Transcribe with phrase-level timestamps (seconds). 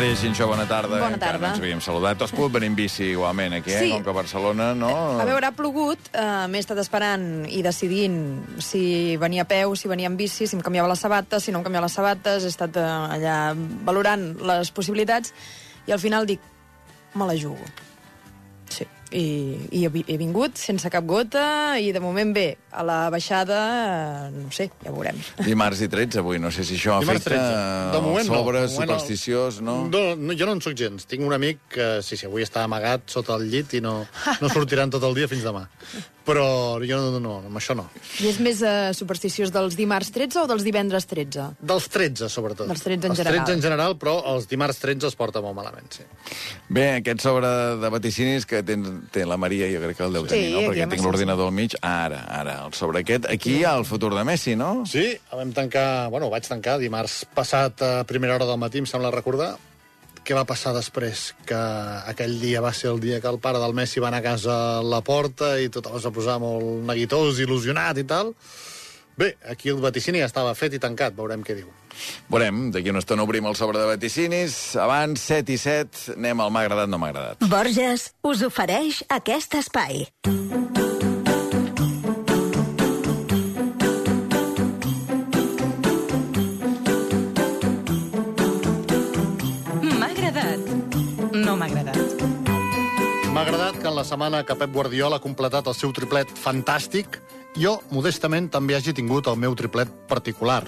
[0.00, 0.96] Maria Xinxó, bona tarda.
[0.96, 1.40] Bona Encara tarda.
[1.44, 2.22] No ens havíem saludat.
[2.24, 3.80] Has pogut venir en bici igualment aquí, eh?
[3.82, 3.90] Sí.
[3.92, 4.88] Com que a Barcelona, no?
[5.20, 8.16] A veure, ha plogut, eh, m'he estat esperant i decidint
[8.64, 11.60] si venia a peu, si venia en bici, si em canviava les sabates, si no
[11.60, 12.86] em canviava les sabates, he estat eh,
[13.18, 13.36] allà
[13.84, 15.36] valorant les possibilitats
[15.84, 16.40] i al final dic,
[17.12, 17.68] me la jugo.
[19.12, 22.98] I, i he vi- he vingut sense cap gota i de moment bé, a la
[23.10, 25.18] baixada, no sé, ja veurem.
[25.42, 27.96] Dimarts i 13 avui, no sé si això Dimarts afecta 13.
[27.96, 28.36] De moment el no.
[28.38, 28.98] sobre De moment no.
[28.98, 29.76] supersticiós, no?
[29.90, 31.06] No, no, jo no en sóc gens.
[31.10, 34.04] Tinc un amic que, sí, sí, avui està amagat sota el llit i no,
[34.40, 35.66] no sortiran tot el dia fins demà.
[36.26, 36.44] Però
[36.84, 37.86] jo no, no, no amb això no.
[38.20, 41.46] I és més eh, supersticiós dels dimarts 13 o dels divendres 13?
[41.64, 42.68] Dels 13, sobretot.
[42.68, 43.46] Dels 13 en els general.
[43.48, 46.04] 13 en general, però els dimarts 13 es porta molt malament, sí.
[46.68, 47.48] Bé, aquest sobre
[47.80, 48.76] de vaticinis que té,
[49.14, 50.66] té la Maria, jo crec que el deu Sí, tenir, no?
[50.68, 51.78] Perquè tinc l'ordinador al mig.
[51.80, 53.26] Ara, ara, el sobre aquest.
[53.32, 54.84] Aquí hi ha el futur de Messi, no?
[54.90, 59.10] Sí, vam tancar, bueno, vaig tancar dimarts passat a primera hora del matí, em sembla
[59.14, 59.54] recordar.
[60.24, 61.30] Què va passar després?
[61.48, 61.58] Que
[62.10, 64.56] aquell dia va ser el dia que el pare del Messi va anar a casa
[64.78, 68.34] a la porta i tothom es va posar molt neguitós, il·lusionat i tal.
[69.20, 71.68] Bé, aquí el vaticini ja estava fet i tancat, veurem què diu.
[72.32, 74.56] Veurem, d'aquí una estona obrim el sobre de vaticinis.
[74.80, 77.48] Abans, 7 i 7, anem al m'ha agradat, no m'ha agradat.
[77.52, 80.06] Borges us ofereix aquest espai.
[80.30, 80.79] M'ha
[94.00, 97.18] la setmana que Pep Guardiola ha completat el seu triplet fantàstic,
[97.60, 100.62] jo, modestament, també hagi tingut el meu triplet particular.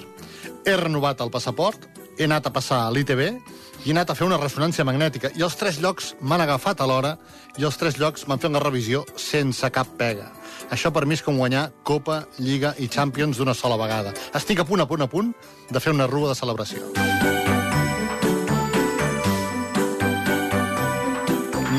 [0.66, 1.86] He renovat el passaport,
[2.18, 5.32] he anat a passar a l'ITB i he anat a fer una ressonància magnètica.
[5.32, 7.14] I els tres llocs m'han agafat alhora
[7.56, 10.28] i els tres llocs m'han fet una revisió sense cap pega.
[10.68, 14.12] Això per mi és com guanyar Copa, Lliga i Champions d'una sola vegada.
[14.36, 15.32] Estic a punt, a punt, a punt
[15.72, 17.61] de fer una rua de celebració.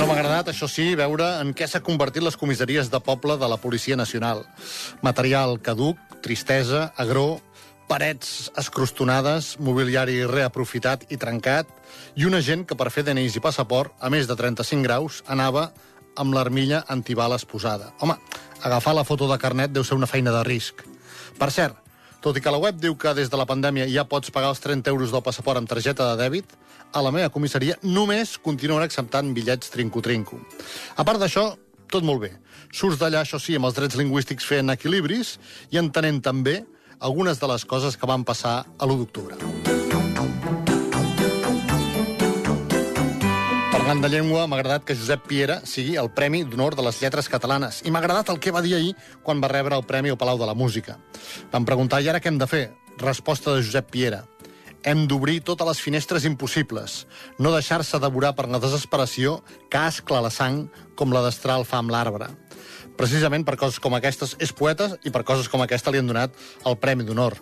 [0.04, 3.48] No m'ha agradat, això sí, veure en què s'ha convertit les comissaries de poble de
[3.48, 4.42] la Policia Nacional.
[5.00, 7.38] Material caduc, tristesa, agró,
[7.88, 11.72] parets escrostonades, mobiliari reaprofitat i trencat,
[12.20, 15.70] i una gent que per fer DNIs i passaport, a més de 35 graus, anava
[16.20, 17.94] amb l'armilla antibales posada.
[18.04, 18.20] Home,
[18.60, 20.84] agafar la foto de carnet deu ser una feina de risc.
[21.40, 21.80] Per cert,
[22.20, 24.60] tot i que la web diu que des de la pandèmia ja pots pagar els
[24.68, 26.60] 30 euros del passaport amb targeta de dèbit,
[26.94, 30.38] a la meva comissaria només continuen acceptant bitllets trinco-trinco.
[30.96, 31.50] A part d'això,
[31.90, 32.32] tot molt bé.
[32.74, 35.38] Surts d'allà, això sí, amb els drets lingüístics fent equilibris
[35.74, 36.62] i entenent també
[37.04, 39.38] algunes de les coses que van passar a l'1 d'octubre.
[43.74, 47.28] Parlant de llengua, m'ha agradat que Josep Piera sigui el Premi d'Honor de les Lletres
[47.30, 47.82] Catalanes.
[47.84, 50.40] I m'ha agradat el que va dir ahir quan va rebre el Premi al Palau
[50.40, 50.98] de la Música.
[51.52, 52.70] Vam preguntar, i ara què hem de fer?
[53.02, 54.24] Resposta de Josep Piera.
[54.84, 57.06] Hem d'obrir totes les finestres impossibles,
[57.40, 59.38] no deixar-se devorar per la desesperació
[59.72, 60.66] que ascla la sang
[61.00, 62.28] com la destral fa amb l'arbre.
[63.00, 66.36] Precisament per coses com aquestes és poeta i per coses com aquesta li han donat
[66.68, 67.38] el Premi d'Honor.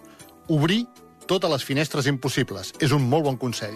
[0.53, 0.85] Obrir
[1.25, 2.75] totes les finestres impossibles.
[2.79, 3.73] És un molt bon consell.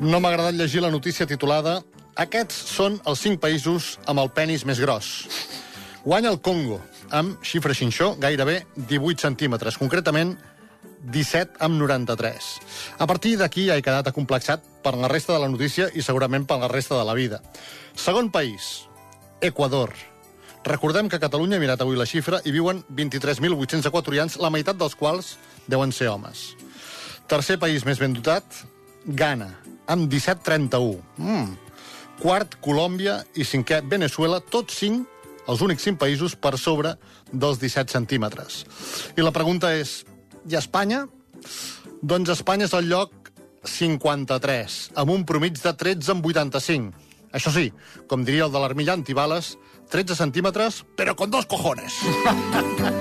[0.00, 1.78] No m'ha agradat llegir la notícia titulada
[2.20, 5.06] Aquests són els cinc països amb el penis més gros.
[6.02, 10.36] Guanya el Congo, amb xifra xinxó, gairebé 18 centímetres, concretament
[11.00, 12.50] 17 amb 93.
[12.98, 16.46] A partir d'aquí ja he quedat acomplexat per la resta de la notícia i segurament
[16.46, 17.40] per la resta de la vida.
[17.96, 18.86] Segon país,
[19.40, 19.94] Equador.
[20.64, 24.76] Recordem que a Catalunya, he mirat avui la xifra, hi viuen 23.800 equatorians, la meitat
[24.76, 25.38] dels quals
[25.68, 26.50] deuen ser homes.
[27.30, 28.44] Tercer país més ben dotat,
[29.06, 29.48] Ghana,
[29.88, 31.00] amb 17,31.
[31.16, 31.56] Mm.
[32.20, 35.08] Quart, Colòmbia i cinquè, Venezuela, tots cinc,
[35.50, 36.94] els únics cinc països per sobre
[37.32, 38.64] dels 17 centímetres.
[39.18, 40.00] I la pregunta és,
[40.48, 41.06] i Espanya?
[42.00, 43.32] Doncs Espanya és el lloc
[43.66, 47.08] 53, amb un promig de 13 amb 85.
[47.36, 47.68] Això sí,
[48.10, 49.56] com diria el de l'armilla antibales,
[49.92, 52.00] 13 centímetres, però con dos cojones.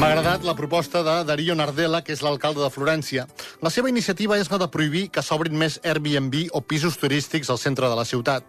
[0.00, 3.26] M'ha agradat la proposta de Darío Nardella, que és l'alcalde de Florència.
[3.60, 7.58] La seva iniciativa és la de prohibir que s'obrin més Airbnb o pisos turístics al
[7.60, 8.46] centre de la ciutat.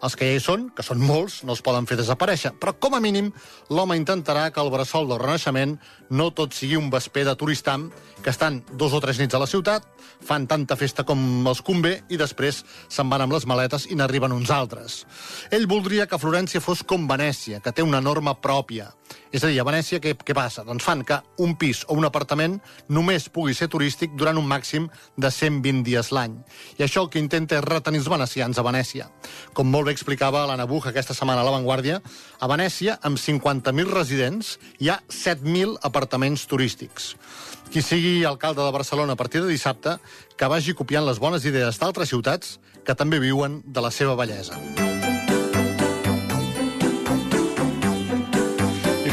[0.00, 2.94] Els que ja hi són, que són molts, no els poden fer desaparèixer, però com
[2.96, 3.28] a mínim
[3.68, 5.76] l'home intentarà que el bressol del Renaixement
[6.10, 7.90] no tot sigui un vesper de turistam,
[8.24, 9.84] que estan dos o tres nits a la ciutat,
[10.24, 14.32] fan tanta festa com els convé i després se'n van amb les maletes i n'arriben
[14.32, 15.04] uns altres.
[15.52, 18.90] Ell voldria que Florència fos com Venècia, que té una norma pròpia.
[19.30, 20.64] És a dir, a Venècia què, què passa?
[20.66, 22.58] Doncs fan que un pis o un apartament
[22.88, 26.36] només pugui ser turístic durant un màxim de 120 dies l'any.
[26.78, 29.08] I això el que intenta és retenir els venecians a Venècia.
[29.54, 31.98] Com molt bé bé explicava l'Anna Buch aquesta setmana a La Vanguardia,
[32.38, 37.14] a Venècia, amb 50.000 residents, hi ha 7.000 apartaments turístics.
[37.70, 39.96] Qui sigui alcalde de Barcelona a partir de dissabte,
[40.36, 44.58] que vagi copiant les bones idees d'altres ciutats que també viuen de la seva bellesa.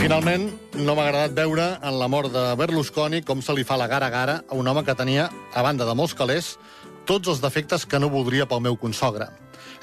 [0.07, 0.45] Finalment,
[0.79, 4.07] no m'ha agradat veure en la mort de Berlusconi com se li fa la gara
[4.07, 6.53] a gara a un home que tenia, a banda de molts calés,
[7.03, 9.27] tots els defectes que no voldria pel meu consogre.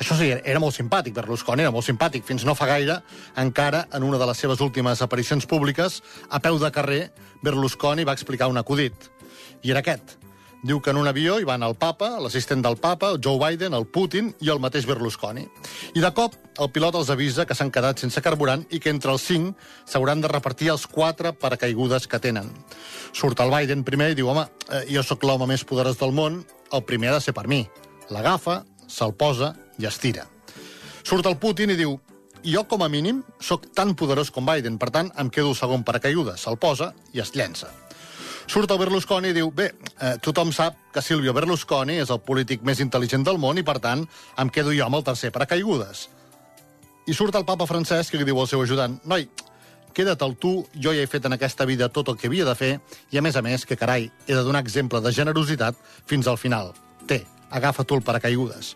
[0.01, 2.25] Això sí, era molt simpàtic, Berlusconi, era molt simpàtic.
[2.27, 3.01] Fins no fa gaire,
[3.41, 6.01] encara, en una de les seves últimes aparicions públiques,
[6.31, 7.03] a peu de carrer,
[7.43, 9.11] Berlusconi va explicar un acudit.
[9.63, 10.19] I era aquest.
[10.65, 13.85] Diu que en un avió hi van el papa, l'assistent del papa, Joe Biden, el
[13.85, 15.45] Putin i el mateix Berlusconi.
[15.93, 19.13] I de cop, el pilot els avisa que s'han quedat sense carburant i que entre
[19.13, 22.49] els cinc s'hauran de repartir els quatre paracaigudes que tenen.
[23.13, 26.41] Surt el Biden primer i diu, home, eh, jo sóc l'home més poderós del món,
[26.73, 27.67] el primer ha de ser per mi.
[28.09, 30.27] L'agafa, se'l posa i es tira.
[31.05, 31.99] Surt el Putin i diu,
[32.45, 36.45] jo com a mínim sóc tan poderós com Biden, per tant em quedo segon paracaigudes,
[36.45, 37.71] se'l posa i es llença.
[38.47, 42.63] Surt el Berlusconi i diu, bé, eh, tothom sap que Silvio Berlusconi és el polític
[42.63, 44.05] més intel·ligent del món i, per tant,
[44.39, 46.09] em quedo jo amb el tercer paracaigudes.
[47.09, 49.27] I surt el papa Francesc i li diu al seu ajudant, noi,
[49.97, 52.55] queda't el tu, jo ja he fet en aquesta vida tot el que havia de
[52.59, 52.73] fer
[53.11, 56.37] i, a més a més, que carai, he de donar exemple de generositat fins al
[56.37, 56.75] final.
[57.09, 58.75] Té, agafa tu el paracaigudes.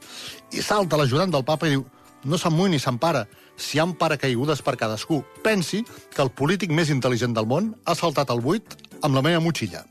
[0.53, 1.85] I salta l'ajudant del papa i diu,
[2.25, 3.26] no s'amuny ni s'empara,
[3.56, 5.23] si hi ha un paracaigudes per cadascú.
[5.43, 5.85] Pensi
[6.15, 9.85] que el polític més intel·ligent del món ha saltat al buit amb la meva motxilla.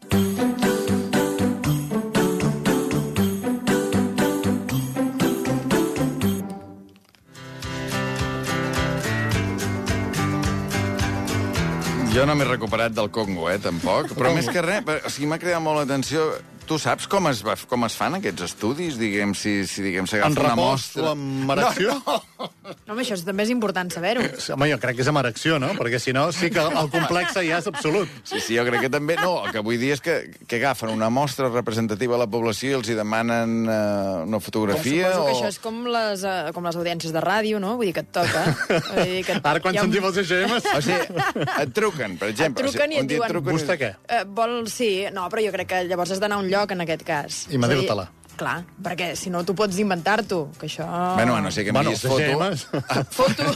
[12.18, 14.16] Jo no m'he recuperat del Congo, eh, tampoc.
[14.18, 16.32] Però més que res, o sigui, m'ha cridat molt l'atenció...
[16.68, 18.98] Tu saps com es, va, com es fan aquests estudis?
[19.00, 21.06] Diguem, si, si diguem, s'agafa En una repòs mostra...
[21.06, 21.96] o amb erecció?
[22.04, 22.50] No, no.
[22.68, 24.24] No, home, això també és important saber-ho.
[24.54, 25.70] Home, jo crec que és amb erecció, no?
[25.78, 28.10] Perquè si no, sí que el complex ja és absolut.
[28.28, 29.16] Sí, sí, jo crec que també...
[29.22, 30.18] No, el que vull dir és que,
[30.48, 35.14] que agafen una mostra representativa de la població i els hi demanen eh, una fotografia
[35.14, 35.26] Suposo o...
[35.30, 37.76] que això és com les, uh, com les audiències de ràdio, no?
[37.80, 38.44] Vull dir que et toca.
[38.68, 40.68] Vull dir que Ara, quan ha sentim els EGMs...
[40.78, 41.24] O sigui,
[41.64, 42.66] et truquen, per exemple.
[42.68, 43.92] Et truquen i o sigui, un et diuen- truquen i- Vostè què?
[44.18, 46.84] Eh, vol, sí, no, però jo crec que llavors has d'anar a un lloc en
[46.84, 47.46] aquest cas.
[47.54, 48.10] I medir-te-la.
[48.38, 50.86] Clar, perquè si no tu pots inventar-t'ho, que això...
[51.18, 52.76] Bueno, a no sé que Bueno, els foto...
[53.18, 53.48] Foto.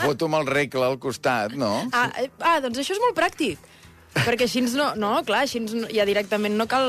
[0.00, 1.76] foto amb el regle al costat, no?
[1.94, 3.70] Ah, eh, ah, doncs això és molt pràctic.
[4.10, 6.88] Perquè així no, no, clar, així no, ja directament no cal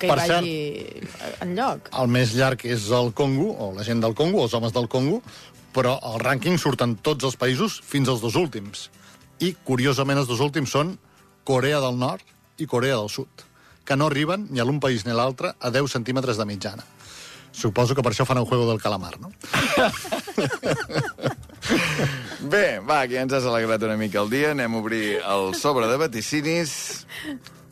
[0.00, 0.56] que hi Per vagi
[1.44, 1.92] en lloc.
[2.00, 5.20] El més llarg és el Congo, o la gent del Congo, els homes del Congo,
[5.76, 8.88] però al rànquing surten tots els països fins als dos últims.
[9.38, 10.96] I, curiosament, els dos últims són
[11.46, 12.26] Corea del Nord
[12.58, 13.46] i Corea del Sud,
[13.88, 16.84] que no arriben ni a l'un país ni a l'altre a 10 centímetres de mitjana.
[17.56, 19.32] Suposo que per això fan el juego del calamar, no?
[22.52, 24.52] Bé, va, que ja ens has alegrat una mica el dia.
[24.52, 27.06] Anem a obrir el sobre de vaticinis.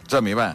[0.08, 0.54] Som-hi, va.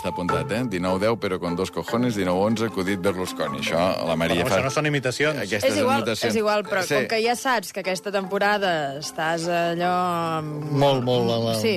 [0.00, 0.62] Està apuntat, eh?
[0.72, 3.60] 19-10, però con dos cojones, 19-11, acudit Berlusconi.
[3.60, 4.58] Això, la Maria Però fa...
[4.58, 5.38] això no són imitacions.
[5.44, 6.30] Aquestes És igual, imitacions.
[6.32, 6.94] és igual, però sí.
[6.96, 9.92] com que ja saps que aquesta temporada estàs allò...
[10.40, 11.28] amb- Molt, molt...
[11.30, 11.54] La...
[11.60, 11.74] Sí,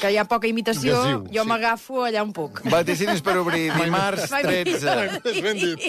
[0.00, 1.48] que hi ha poca imitació, Gasiu, jo sí.
[1.50, 2.62] m'agafo allà on puc.
[2.72, 4.86] Vaticinis per obrir dimarts Mai vist.
[4.86, 5.20] 13.
[5.34, 5.86] És ben dit.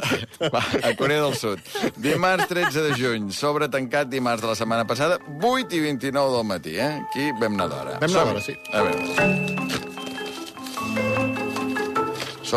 [0.53, 1.63] Va, a Corea del Sud.
[2.03, 3.31] Dimarts 13 de juny.
[3.37, 6.91] Sobre tancat dimarts de la setmana passada, 8 i 29 del matí, eh?
[7.07, 7.97] Aquí vam anar d'hora.
[8.03, 8.57] Vam anar d'hora, sí.
[8.73, 9.56] A veure.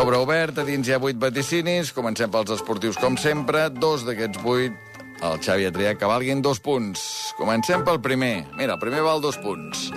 [0.01, 1.91] Sobre obert, a dins hi ha 8 vaticinis.
[1.93, 3.67] Comencem pels esportius, com sempre.
[3.69, 4.95] Dos d'aquests 8,
[5.29, 7.03] el Xavi ha triat que valguin dos punts.
[7.37, 8.47] Comencem pel primer.
[8.57, 9.91] Mira, el primer val dos punts.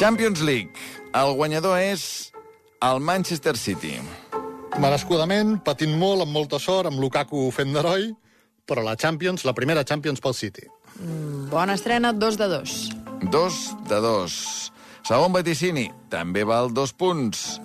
[0.00, 0.72] Champions League.
[1.12, 2.06] El guanyador és
[2.80, 3.98] el Manchester City.
[4.80, 8.08] Merescudament, patint molt, amb molta sort, amb Lukaku fent d'heroi,
[8.64, 10.64] però la Champions, la primera Champions pel City.
[11.52, 12.80] Bona estrena, dos de dos.
[13.28, 14.40] Dos de dos.
[15.04, 17.60] Segon vaticini, també val dos punts.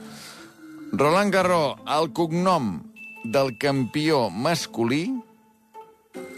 [0.92, 2.82] Roland Garros, el cognom
[3.24, 5.22] del campió masculí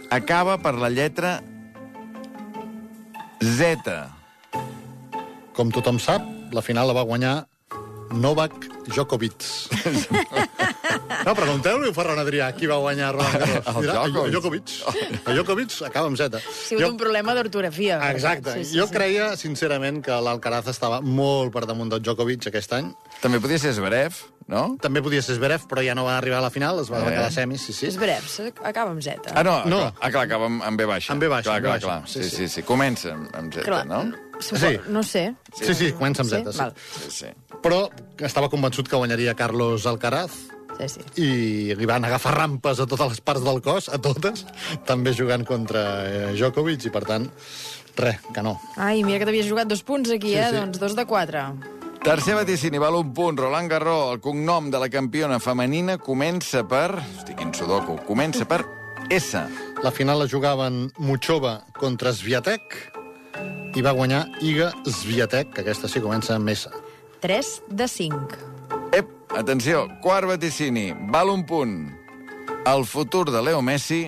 [0.09, 1.39] acaba per la lletra
[3.39, 3.95] Z.
[5.55, 7.50] Com tothom sap, la final la va guanyar
[8.11, 8.53] Novak
[8.91, 9.43] Djokovic.
[11.25, 13.69] no, pregunteu-li a Ferran Adrià qui va guanyar Roland Garros.
[13.71, 14.31] El Dirà, Djokovic.
[14.33, 15.21] Djokovic.
[15.27, 16.39] El Djokovic acaba amb Z.
[16.41, 17.99] Ha sigut un problema d'ortografia.
[18.11, 18.55] Exacte.
[18.57, 18.93] Sí, sí, jo sí.
[18.95, 22.91] creia, sincerament, que l'Alcaraz estava molt per damunt del Djokovic aquest any.
[23.21, 24.17] També podia ser Zverev,
[24.51, 24.63] no?
[24.81, 27.05] També podia ser Zverev, però ja no va arribar a la final, es va Eh.
[27.11, 27.85] quedar a semis, sí, sí.
[27.87, 28.19] És breu,
[28.63, 29.31] acaba amb Z.
[29.35, 29.93] Ah, no, No.
[30.01, 31.13] Ah, clar, acaba amb, amb B baixa.
[31.13, 31.87] Amb B baixa, Clar, amb B clar, baixa.
[31.87, 32.07] clar.
[32.09, 32.35] Sí, Sí, sí.
[32.35, 32.63] sí, sí.
[32.63, 34.03] Comença amb, amb Z, Clar, no?
[34.41, 34.79] Sí.
[34.89, 35.35] No sé.
[35.53, 36.37] Sí, sí, comença amb Sí?
[36.43, 36.57] Z, sí.
[36.57, 36.73] Val.
[36.97, 37.27] Sí, sí.
[37.61, 37.83] Però
[38.25, 40.31] estava convençut que guanyaria Carlos Alcaraz,
[40.79, 41.01] Sí, sí.
[41.21, 44.45] i li van agafar rampes a totes les parts del cos, a totes,
[44.87, 47.27] també jugant contra eh, Djokovic, i per tant,
[47.99, 48.55] res, que no.
[48.81, 50.47] Ai, mira que t'havies jugat dos punts aquí, Sí, eh?
[50.49, 50.55] sí.
[50.57, 51.43] Doncs dos de quatre.
[52.01, 53.37] Tercer vaticini, val un punt.
[53.37, 56.95] Roland Garros, el cognom de la campiona femenina comença per...
[57.19, 57.99] Estic en sudoku.
[58.07, 58.63] Comença per
[59.13, 59.37] S.
[59.83, 62.79] La final la jugaven Muchova contra Sviatek
[63.77, 66.71] i va guanyar Iga Sviatek, que aquesta sí comença amb S.
[67.21, 68.17] 3 de 5.
[68.97, 71.75] Ep, atenció, quart vaticini, val un punt.
[72.65, 74.07] El futur de Leo Messi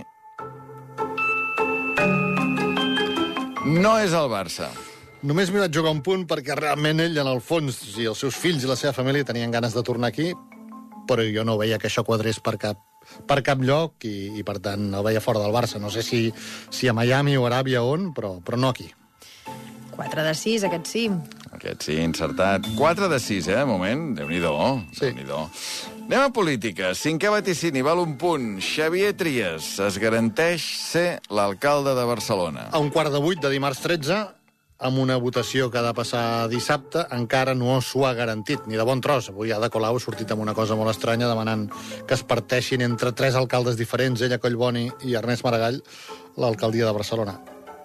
[3.70, 4.72] no és el Barça.
[5.22, 8.34] Només m'hi vaig jugar un punt perquè realment ell, en el fons, i els seus
[8.34, 10.34] fills i la seva família tenien ganes de tornar aquí,
[11.08, 12.82] però jo no veia que això quadrés per cap,
[13.30, 15.78] per cap lloc i, i per tant el veia fora del Barça.
[15.78, 16.26] No sé si,
[16.74, 18.90] si a Miami o Aràbia o on, però, però no aquí.
[19.94, 21.06] 4 de 6, aquest sí.
[21.64, 22.66] Aquest sí, encertat.
[22.76, 24.10] 4 de 6, eh, moment.
[24.18, 24.84] Déu-n'hi-do.
[24.92, 25.14] Sí.
[25.16, 25.48] Déu
[26.04, 26.90] Anem a política.
[26.92, 28.60] Cinquè vaticini, val un punt.
[28.60, 32.68] Xavier Trias es garanteix ser l'alcalde de Barcelona.
[32.72, 34.18] A un quart de vuit de dimarts 13,
[34.80, 38.84] amb una votació que ha de passar dissabte, encara no s'ho ha garantit, ni de
[38.84, 39.32] bon tros.
[39.32, 41.70] Avui Ada Colau ha sortit amb una cosa molt estranya demanant
[42.06, 45.80] que es parteixin entre tres alcaldes diferents, ella Collboni i Ernest Maragall,
[46.36, 47.40] l'alcaldia de Barcelona.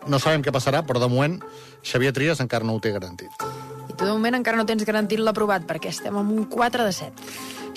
[0.08, 1.38] No sabem què passarà, però de moment
[1.86, 3.67] Xavier Trias encara no ho té garantit.
[3.98, 7.24] Tu de moment encara no tens garantit l'aprovat, perquè estem amb un 4 de 7.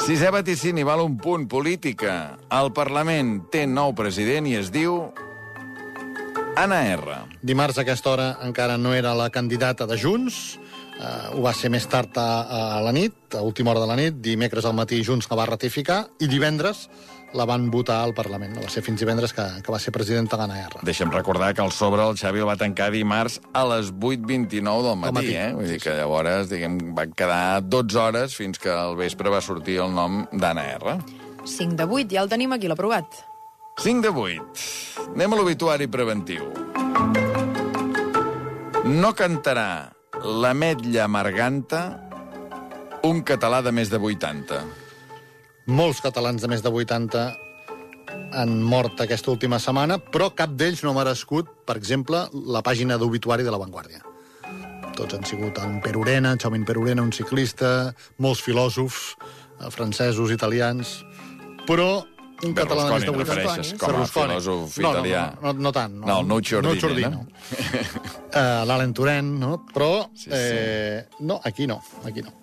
[0.06, 1.48] Sisè vaticini, val un punt.
[1.50, 2.38] Política.
[2.54, 5.02] El Parlament té nou president i es diu...
[6.62, 7.16] Anna R.
[7.42, 10.60] Dimarts a aquesta hora encara no era la candidata de Junts,
[11.00, 12.28] uh, ho va ser més tard a,
[12.76, 15.48] a la nit, a última hora de la nit, dimecres al matí Junts la va
[15.48, 16.90] ratificar, i divendres
[17.34, 18.54] la van votar al Parlament.
[18.58, 20.82] No va ser fins divendres que, que va ser presidenta l'Anna R.
[20.88, 24.98] Deixa'm recordar que el sobre el Xavi el va tancar dimarts a les 8.29 del
[25.00, 25.36] matí, matí.
[25.36, 25.52] eh?
[25.56, 29.80] Vull dir que llavors, diguem, van quedar 12 hores fins que al vespre va sortir
[29.86, 30.98] el nom d'Anna R.
[31.46, 33.24] 5 de 8, ja el tenim aquí, l'aprovat.
[33.82, 35.08] 5 de 8.
[35.16, 36.44] Anem a l'obituari preventiu.
[38.92, 41.82] No cantarà l'ametlla marganta
[43.08, 44.60] un català de més de 80.
[45.72, 47.22] Molts catalans de més de 80
[48.36, 52.98] han mort aquesta última setmana, però cap d'ells no ha merescut, per exemple, la pàgina
[53.00, 54.02] d'obituari de La Vanguardia.
[54.98, 59.14] Tots han sigut en Perurena, Chaumin Perurena, un ciclista, molts filòsofs,
[59.62, 60.98] eh, francesos, italians,
[61.68, 62.02] però
[62.42, 63.24] un català de més de Berlusconi, 80...
[63.24, 64.34] refereixes com a Berlusconi.
[64.34, 65.24] filòsof no, italià.
[65.38, 65.96] No, no, no, no tant.
[66.02, 67.10] No, el Nucci Ordine, Nucci Ordine.
[67.16, 67.26] no?
[68.32, 69.54] Uh, L'Alen Turen, no?
[69.72, 70.36] Però, Sí, sí.
[70.36, 72.34] eh, no, aquí no, aquí no.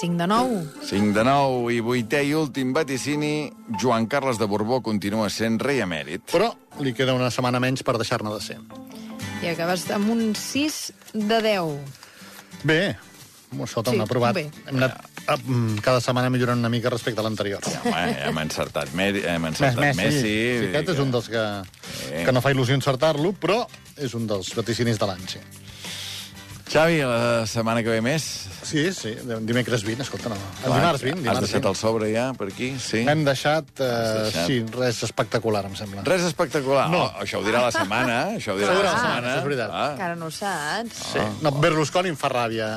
[0.00, 0.64] 5 de 9.
[0.84, 3.48] 5 de 9 i vuitè i últim vaticini,
[3.80, 6.26] Joan Carles de Borbó continua sent rei emèrit.
[6.32, 6.50] Però
[6.84, 8.58] li queda una setmana menys per deixar-ne de ser.
[9.42, 10.80] I acabes amb un 6
[11.14, 11.96] de 10.
[12.68, 12.80] Bé,
[13.56, 14.34] això t'ho Sí, hem aprovat.
[14.36, 14.50] bé.
[14.66, 17.60] Hem anat eh, mm, cada setmana millorant una mica respecte a l'anterior.
[17.84, 20.20] Home, hem encertat, Medi, hem encertat Messi, Messi.
[20.20, 21.44] sí, aquest és un dels que,
[22.24, 23.62] que no fa il·lusió encertar-lo, però
[23.96, 25.40] és un dels vaticinis de l'any, sí.
[26.76, 28.24] Xavi, la setmana que ve més?
[28.68, 29.14] Sí, sí,
[29.48, 30.36] dimecres 20, escolta, no.
[30.36, 31.70] El Clar, dimarts 20, Has dimarts deixat 20.
[31.70, 32.68] el sobre ja, per aquí?
[32.82, 33.00] Sí?
[33.08, 34.46] Hem deixat, eh, Has deixat.
[34.50, 36.04] sí, res espectacular, em sembla.
[36.04, 36.90] Res espectacular.
[36.92, 37.06] No.
[37.06, 39.34] Oh, això ho dirà la setmana, això ho dirà ho la setmana.
[39.38, 39.70] és veritat.
[39.72, 39.88] Ah.
[39.94, 41.00] Encara no ho saps.
[41.14, 41.24] Sí.
[41.40, 42.68] No, Berlusconi em fa ràbia,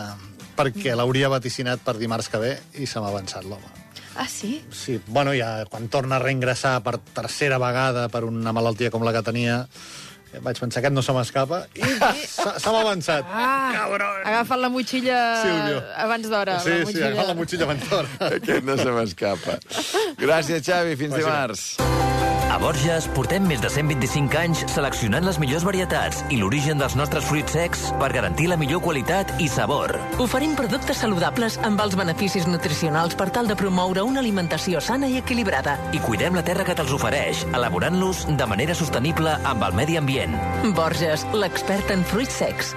[0.55, 3.67] perquè l'hauria vaticinat per dimarts que ve i se m'ha avançat l'home.
[4.15, 4.63] Ah, sí?
[4.71, 9.11] Sí, bueno, ja quan torna a reingressar per tercera vegada per una malaltia com la
[9.11, 10.08] que tenia, eh,
[10.45, 11.81] vaig pensar que no se m'escapa i
[12.35, 13.25] se, m'ha avançat.
[13.31, 14.21] Ah, Cabron!
[14.23, 15.81] ha agafat la motxilla Sílvio.
[16.05, 16.59] abans d'hora.
[16.59, 17.05] Sí, la sí, motxilla.
[17.05, 18.31] ha agafat la motxilla abans d'hora.
[18.37, 19.59] Aquest no se m'escapa.
[20.21, 20.95] Gràcies, Xavi.
[20.99, 21.23] Fins bé.
[21.23, 22.08] dimarts.
[22.59, 27.55] Borges portem més de 125 anys seleccionant les millors varietats i l'origen dels nostres fruits
[27.55, 29.95] secs per garantir la millor qualitat i sabor.
[30.19, 35.15] Oferim productes saludables amb els beneficis nutricionals per tal de promoure una alimentació sana i
[35.21, 35.77] equilibrada.
[35.95, 40.35] I cuidem la terra que te'ls ofereix, elaborant-los de manera sostenible amb el medi ambient.
[40.75, 42.75] Borges, l'expert en fruits secs.